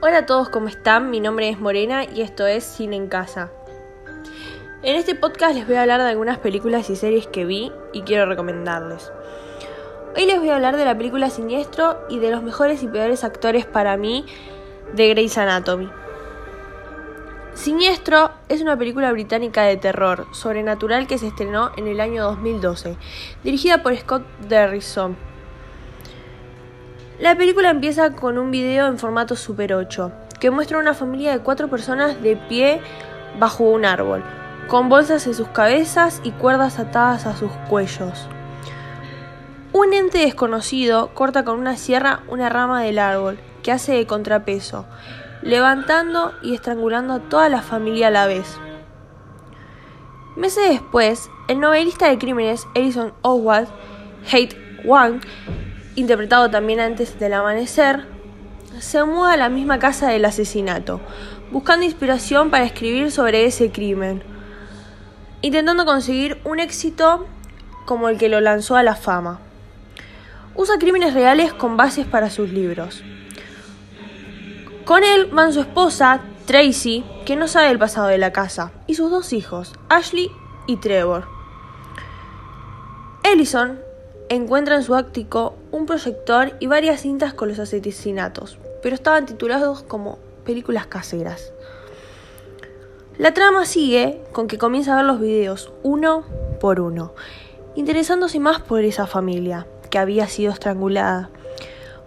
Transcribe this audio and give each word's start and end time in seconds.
Hola 0.00 0.18
a 0.18 0.26
todos, 0.26 0.48
¿cómo 0.48 0.68
están? 0.68 1.10
Mi 1.10 1.18
nombre 1.18 1.48
es 1.48 1.58
Morena 1.58 2.04
y 2.04 2.20
esto 2.20 2.46
es 2.46 2.62
Cine 2.62 2.94
en 2.94 3.08
Casa. 3.08 3.50
En 4.84 4.94
este 4.94 5.16
podcast 5.16 5.56
les 5.56 5.66
voy 5.66 5.74
a 5.74 5.80
hablar 5.80 6.00
de 6.00 6.08
algunas 6.08 6.38
películas 6.38 6.88
y 6.88 6.94
series 6.94 7.26
que 7.26 7.44
vi 7.44 7.72
y 7.92 8.02
quiero 8.02 8.24
recomendarles. 8.26 9.10
Hoy 10.16 10.24
les 10.26 10.38
voy 10.38 10.50
a 10.50 10.54
hablar 10.54 10.76
de 10.76 10.84
la 10.84 10.96
película 10.96 11.30
Siniestro 11.30 11.98
y 12.08 12.20
de 12.20 12.30
los 12.30 12.44
mejores 12.44 12.84
y 12.84 12.86
peores 12.86 13.24
actores 13.24 13.66
para 13.66 13.96
mí 13.96 14.24
de 14.94 15.08
Grey's 15.08 15.36
Anatomy. 15.36 15.90
Siniestro 17.54 18.30
es 18.48 18.62
una 18.62 18.78
película 18.78 19.10
británica 19.10 19.64
de 19.64 19.78
terror 19.78 20.28
sobrenatural 20.30 21.08
que 21.08 21.18
se 21.18 21.26
estrenó 21.26 21.72
en 21.76 21.88
el 21.88 22.00
año 22.00 22.22
2012, 22.22 22.96
dirigida 23.42 23.82
por 23.82 23.96
Scott 23.96 24.22
Derrickson 24.48 25.16
la 27.20 27.34
película 27.36 27.70
empieza 27.70 28.12
con 28.12 28.38
un 28.38 28.52
video 28.52 28.86
en 28.86 28.96
formato 28.96 29.34
Super 29.34 29.74
8, 29.74 30.12
que 30.38 30.50
muestra 30.50 30.78
una 30.78 30.94
familia 30.94 31.32
de 31.32 31.40
cuatro 31.40 31.68
personas 31.68 32.22
de 32.22 32.36
pie 32.36 32.80
bajo 33.40 33.64
un 33.64 33.84
árbol, 33.84 34.22
con 34.68 34.88
bolsas 34.88 35.26
en 35.26 35.34
sus 35.34 35.48
cabezas 35.48 36.20
y 36.22 36.30
cuerdas 36.30 36.78
atadas 36.78 37.26
a 37.26 37.36
sus 37.36 37.50
cuellos. 37.68 38.28
Un 39.72 39.94
ente 39.94 40.18
desconocido 40.18 41.12
corta 41.12 41.44
con 41.44 41.58
una 41.58 41.76
sierra 41.76 42.20
una 42.28 42.48
rama 42.48 42.82
del 42.82 43.00
árbol, 43.00 43.38
que 43.64 43.72
hace 43.72 43.94
de 43.94 44.06
contrapeso, 44.06 44.86
levantando 45.42 46.32
y 46.42 46.54
estrangulando 46.54 47.14
a 47.14 47.20
toda 47.20 47.48
la 47.48 47.62
familia 47.62 48.08
a 48.08 48.12
la 48.12 48.26
vez. 48.26 48.58
Meses 50.36 50.68
después, 50.70 51.28
el 51.48 51.58
novelista 51.58 52.08
de 52.08 52.18
crímenes 52.18 52.64
Edison 52.74 53.12
Oswald, 53.22 53.68
Hate 54.30 54.56
Wang, 54.84 55.20
interpretado 55.98 56.48
también 56.48 56.80
antes 56.80 57.18
del 57.18 57.34
amanecer, 57.34 58.06
se 58.78 59.02
muda 59.02 59.32
a 59.32 59.36
la 59.36 59.48
misma 59.48 59.78
casa 59.78 60.08
del 60.08 60.24
asesinato, 60.24 61.00
buscando 61.50 61.84
inspiración 61.84 62.50
para 62.50 62.64
escribir 62.64 63.10
sobre 63.10 63.44
ese 63.46 63.72
crimen, 63.72 64.22
intentando 65.42 65.84
conseguir 65.84 66.40
un 66.44 66.60
éxito 66.60 67.26
como 67.84 68.08
el 68.08 68.16
que 68.16 68.28
lo 68.28 68.40
lanzó 68.40 68.76
a 68.76 68.82
la 68.84 68.94
fama. 68.94 69.40
Usa 70.54 70.78
crímenes 70.78 71.14
reales 71.14 71.52
con 71.52 71.76
bases 71.76 72.06
para 72.06 72.30
sus 72.30 72.50
libros. 72.50 73.02
Con 74.84 75.02
él 75.02 75.26
van 75.32 75.52
su 75.52 75.60
esposa, 75.60 76.20
Tracy, 76.46 77.04
que 77.26 77.36
no 77.36 77.48
sabe 77.48 77.70
el 77.70 77.78
pasado 77.78 78.06
de 78.06 78.18
la 78.18 78.32
casa, 78.32 78.72
y 78.86 78.94
sus 78.94 79.10
dos 79.10 79.32
hijos, 79.32 79.74
Ashley 79.88 80.30
y 80.66 80.76
Trevor. 80.76 81.26
Ellison 83.24 83.87
encuentra 84.28 84.76
en 84.76 84.82
su 84.82 84.94
áctico 84.94 85.54
un 85.72 85.86
proyector 85.86 86.52
y 86.60 86.66
varias 86.66 87.00
cintas 87.00 87.34
con 87.34 87.48
los 87.48 87.58
asesinatos, 87.58 88.58
pero 88.82 88.94
estaban 88.94 89.26
titulados 89.26 89.82
como 89.82 90.18
películas 90.44 90.86
caseras. 90.86 91.52
La 93.18 93.34
trama 93.34 93.64
sigue 93.64 94.22
con 94.32 94.46
que 94.46 94.58
comienza 94.58 94.92
a 94.92 94.96
ver 94.96 95.04
los 95.04 95.20
videos 95.20 95.72
uno 95.82 96.24
por 96.60 96.80
uno, 96.80 97.14
interesándose 97.74 98.38
más 98.38 98.60
por 98.60 98.84
esa 98.84 99.06
familia 99.06 99.66
que 99.90 99.98
había 99.98 100.28
sido 100.28 100.52
estrangulada, 100.52 101.30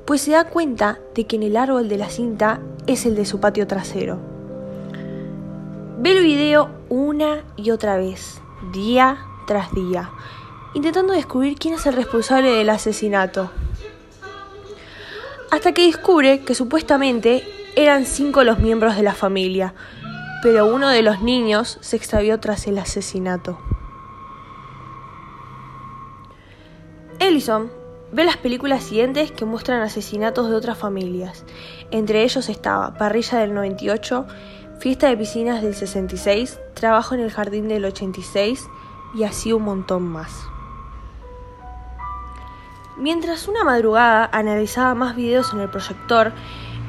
pues 0.05 0.21
se 0.21 0.31
da 0.31 0.45
cuenta 0.45 0.99
de 1.15 1.25
que 1.25 1.35
en 1.35 1.43
el 1.43 1.57
árbol 1.57 1.89
de 1.89 1.97
la 1.97 2.09
cinta 2.09 2.59
es 2.87 3.05
el 3.05 3.15
de 3.15 3.25
su 3.25 3.39
patio 3.39 3.67
trasero. 3.67 4.19
Ve 5.99 6.17
el 6.17 6.23
video 6.23 6.69
una 6.89 7.43
y 7.55 7.71
otra 7.71 7.97
vez, 7.97 8.41
día 8.73 9.17
tras 9.47 9.71
día, 9.73 10.09
intentando 10.73 11.13
descubrir 11.13 11.57
quién 11.57 11.73
es 11.73 11.85
el 11.85 11.95
responsable 11.95 12.51
del 12.51 12.69
asesinato. 12.69 13.51
Hasta 15.51 15.73
que 15.73 15.85
descubre 15.85 16.41
que 16.41 16.55
supuestamente 16.55 17.43
eran 17.75 18.05
cinco 18.05 18.43
los 18.43 18.59
miembros 18.59 18.95
de 18.95 19.03
la 19.03 19.13
familia, 19.13 19.73
pero 20.41 20.65
uno 20.65 20.89
de 20.89 21.01
los 21.01 21.21
niños 21.21 21.77
se 21.81 21.97
extravió 21.97 22.39
tras 22.39 22.67
el 22.67 22.77
asesinato. 22.77 23.59
Ellison 27.19 27.71
ve 28.11 28.23
las 28.23 28.37
películas 28.37 28.83
siguientes 28.83 29.31
que 29.31 29.45
muestran 29.45 29.81
asesinatos 29.81 30.49
de 30.49 30.55
otras 30.55 30.77
familias. 30.77 31.45
Entre 31.91 32.23
ellos 32.23 32.49
estaba 32.49 32.95
Parrilla 32.95 33.39
del 33.39 33.53
98, 33.53 34.25
Fiesta 34.79 35.07
de 35.07 35.17
Piscinas 35.17 35.61
del 35.61 35.75
66, 35.75 36.59
Trabajo 36.73 37.13
en 37.13 37.21
el 37.21 37.31
Jardín 37.31 37.67
del 37.67 37.85
86 37.85 38.67
y 39.15 39.23
así 39.23 39.53
un 39.53 39.63
montón 39.63 40.03
más. 40.03 40.31
Mientras 43.01 43.47
una 43.47 43.63
madrugada 43.63 44.29
analizaba 44.31 44.93
más 44.93 45.15
videos 45.15 45.53
en 45.53 45.59
el 45.59 45.71
proyector, 45.71 46.33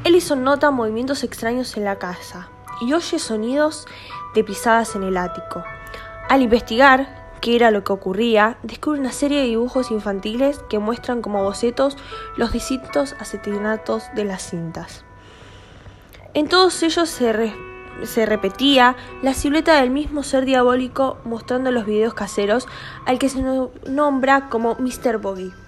Ellison 0.04 0.44
nota 0.44 0.70
movimientos 0.70 1.24
extraños 1.24 1.74
en 1.78 1.84
la 1.84 1.98
casa 1.98 2.50
y 2.82 2.92
oye 2.92 3.18
sonidos 3.18 3.86
de 4.34 4.44
pisadas 4.44 4.94
en 4.94 5.04
el 5.04 5.16
ático. 5.16 5.64
Al 6.28 6.42
investigar 6.42 7.32
qué 7.40 7.56
era 7.56 7.70
lo 7.70 7.82
que 7.82 7.94
ocurría, 7.94 8.58
descubre 8.62 9.00
una 9.00 9.10
serie 9.10 9.40
de 9.40 9.46
dibujos 9.46 9.90
infantiles 9.90 10.58
que 10.68 10.78
muestran 10.78 11.22
como 11.22 11.42
bocetos 11.42 11.96
los 12.36 12.52
distintos 12.52 13.14
asesinatos 13.18 14.04
de 14.14 14.26
las 14.26 14.42
cintas. 14.42 15.06
En 16.34 16.46
todos 16.46 16.82
ellos 16.82 17.08
se, 17.08 18.26
repetía 18.26 18.96
la 19.22 19.32
silueta 19.32 19.80
del 19.80 19.88
mismo 19.88 20.24
ser 20.24 20.44
diabólico 20.44 21.16
mostrando 21.24 21.70
los 21.70 21.86
videos 21.86 22.12
caseros 22.12 22.68
al 23.06 23.18
que 23.18 23.30
se 23.30 23.42
nombra 23.86 24.50
como 24.50 24.74
Mr. 24.74 25.16
Boggy. 25.16 25.61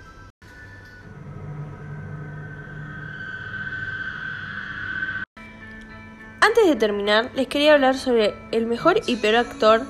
Antes 6.46 6.66
de 6.66 6.76
terminar, 6.76 7.30
les 7.34 7.46
quería 7.46 7.72
hablar 7.72 7.96
sobre 7.96 8.34
el 8.50 8.66
mejor 8.66 9.00
y 9.06 9.16
peor 9.16 9.36
actor 9.36 9.86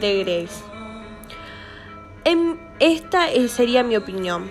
de 0.00 0.24
Grace. 0.24 0.64
En 2.24 2.58
esta 2.80 3.26
sería 3.48 3.82
mi 3.82 3.94
opinión. 3.94 4.48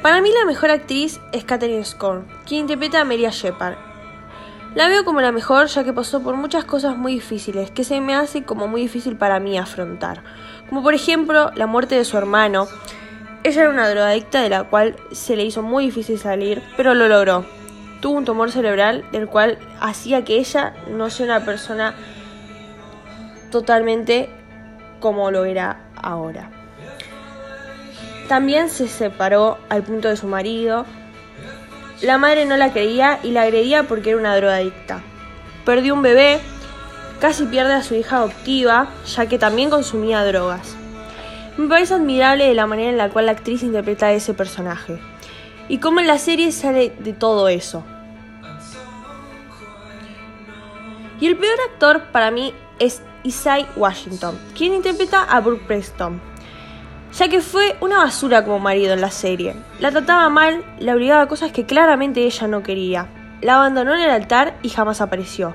Para 0.00 0.22
mí 0.22 0.30
la 0.32 0.46
mejor 0.46 0.70
actriz 0.70 1.20
es 1.32 1.44
Katherine 1.44 1.84
Scorn, 1.84 2.26
quien 2.46 2.62
interpreta 2.62 3.02
a 3.02 3.04
Maria 3.04 3.28
Shepard. 3.28 3.76
La 4.74 4.88
veo 4.88 5.04
como 5.04 5.20
la 5.20 5.30
mejor 5.30 5.66
ya 5.66 5.84
que 5.84 5.92
pasó 5.92 6.22
por 6.22 6.36
muchas 6.36 6.64
cosas 6.64 6.96
muy 6.96 7.12
difíciles 7.12 7.70
que 7.70 7.84
se 7.84 8.00
me 8.00 8.14
hace 8.14 8.44
como 8.44 8.66
muy 8.66 8.80
difícil 8.80 9.18
para 9.18 9.40
mí 9.40 9.58
afrontar. 9.58 10.22
Como 10.70 10.82
por 10.82 10.94
ejemplo 10.94 11.50
la 11.54 11.66
muerte 11.66 11.96
de 11.96 12.06
su 12.06 12.16
hermano. 12.16 12.66
Ella 13.44 13.60
era 13.60 13.70
una 13.70 13.90
drogadicta 13.90 14.40
de 14.40 14.48
la 14.48 14.64
cual 14.64 14.96
se 15.10 15.36
le 15.36 15.44
hizo 15.44 15.62
muy 15.62 15.84
difícil 15.84 16.18
salir, 16.18 16.62
pero 16.78 16.94
lo 16.94 17.08
logró 17.08 17.44
tuvo 18.02 18.18
un 18.18 18.24
tumor 18.24 18.50
cerebral 18.50 19.04
del 19.12 19.28
cual 19.28 19.58
hacía 19.80 20.24
que 20.24 20.38
ella 20.38 20.74
no 20.90 21.08
sea 21.08 21.24
una 21.24 21.44
persona 21.44 21.94
totalmente 23.52 24.28
como 24.98 25.30
lo 25.30 25.44
era 25.44 25.78
ahora. 25.94 26.50
También 28.28 28.70
se 28.70 28.88
separó 28.88 29.56
al 29.68 29.84
punto 29.84 30.08
de 30.08 30.16
su 30.16 30.26
marido. 30.26 30.84
La 32.02 32.18
madre 32.18 32.44
no 32.44 32.56
la 32.56 32.72
creía 32.72 33.20
y 33.22 33.30
la 33.30 33.42
agredía 33.42 33.84
porque 33.84 34.10
era 34.10 34.18
una 34.18 34.34
drogadicta. 34.34 35.00
Perdió 35.64 35.94
un 35.94 36.02
bebé, 36.02 36.40
casi 37.20 37.44
pierde 37.44 37.74
a 37.74 37.84
su 37.84 37.94
hija 37.94 38.16
adoptiva, 38.16 38.88
ya 39.06 39.26
que 39.26 39.38
también 39.38 39.70
consumía 39.70 40.24
drogas. 40.24 40.74
Me 41.56 41.68
parece 41.68 41.94
admirable 41.94 42.48
de 42.48 42.54
la 42.54 42.66
manera 42.66 42.90
en 42.90 42.98
la 42.98 43.10
cual 43.10 43.26
la 43.26 43.32
actriz 43.32 43.62
interpreta 43.62 44.06
a 44.06 44.12
ese 44.12 44.34
personaje 44.34 44.98
y 45.68 45.78
cómo 45.78 46.00
en 46.00 46.08
la 46.08 46.18
serie 46.18 46.50
sale 46.50 46.92
de 46.98 47.12
todo 47.12 47.48
eso. 47.48 47.84
Y 51.22 51.28
el 51.28 51.36
peor 51.36 51.56
actor 51.70 52.02
para 52.10 52.32
mí 52.32 52.52
es 52.80 53.00
Isai 53.22 53.64
Washington, 53.76 54.36
quien 54.56 54.74
interpreta 54.74 55.22
a 55.22 55.38
Brooke 55.38 55.68
Preston, 55.68 56.20
ya 57.16 57.28
que 57.28 57.40
fue 57.40 57.76
una 57.80 57.98
basura 57.98 58.44
como 58.44 58.58
marido 58.58 58.92
en 58.92 59.00
la 59.00 59.12
serie. 59.12 59.54
La 59.78 59.92
trataba 59.92 60.28
mal, 60.30 60.64
la 60.80 60.94
obligaba 60.96 61.22
a 61.22 61.28
cosas 61.28 61.52
que 61.52 61.64
claramente 61.64 62.24
ella 62.24 62.48
no 62.48 62.64
quería. 62.64 63.06
La 63.40 63.54
abandonó 63.54 63.94
en 63.94 64.00
el 64.00 64.10
altar 64.10 64.58
y 64.62 64.70
jamás 64.70 65.00
apareció. 65.00 65.54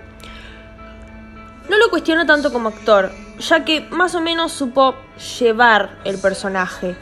No 1.70 1.78
lo 1.78 1.90
cuestiono 1.90 2.26
tanto 2.26 2.54
como 2.54 2.70
actor, 2.70 3.12
ya 3.38 3.66
que 3.66 3.82
más 3.92 4.16
o 4.16 4.22
menos 4.22 4.54
supo 4.54 4.96
llevar 5.38 5.98
el 6.06 6.18
personaje. 6.18 6.96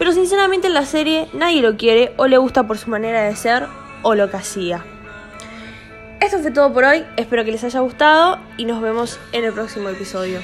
Pero 0.00 0.10
sinceramente 0.10 0.66
en 0.66 0.74
la 0.74 0.84
serie 0.84 1.28
nadie 1.32 1.62
lo 1.62 1.76
quiere 1.76 2.12
o 2.16 2.26
le 2.26 2.38
gusta 2.38 2.66
por 2.66 2.76
su 2.76 2.90
manera 2.90 3.22
de 3.22 3.36
ser 3.36 3.68
o 4.02 4.16
lo 4.16 4.28
que 4.32 4.38
hacía. 4.38 4.84
Esto 6.20 6.38
fue 6.40 6.50
todo 6.50 6.70
por 6.72 6.84
hoy, 6.84 7.02
espero 7.16 7.46
que 7.46 7.52
les 7.52 7.64
haya 7.64 7.80
gustado 7.80 8.38
y 8.58 8.66
nos 8.66 8.82
vemos 8.82 9.18
en 9.32 9.44
el 9.44 9.54
próximo 9.54 9.88
episodio. 9.88 10.40